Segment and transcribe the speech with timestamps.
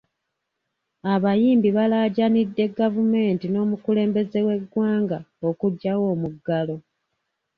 [1.13, 5.17] Abayimbi balaajanidde gavumeenti n’omukulembeze w’eggwanga
[5.49, 6.75] okugyawo omuggalo.